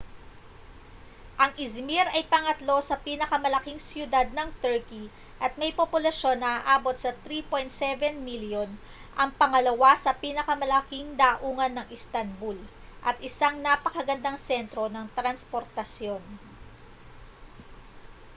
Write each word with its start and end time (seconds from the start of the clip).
ang 1.43 1.51
izmir 1.65 2.01
ay 2.17 2.23
pangatlo 2.33 2.77
sa 2.83 2.97
pinakamalaking 3.05 3.77
syudad 3.89 4.25
ng 4.37 4.49
turkey 4.63 5.05
at 5.45 5.53
may 5.61 5.69
populasyon 5.81 6.37
na 6.41 6.51
aabot 6.65 6.95
sa 6.99 7.11
3.7 7.13 7.69
milyon 8.27 8.65
ang 9.21 9.29
pangalawa 9.41 9.91
sa 10.05 10.11
pinakamalaking 10.23 11.07
daungan 11.21 11.73
ng 11.85 11.87
istanbul 11.97 12.57
at 13.09 13.15
isang 13.29 13.55
napakagandang 13.67 14.37
sentro 14.49 14.83
ng 14.89 15.05
transportasyon 15.17 16.23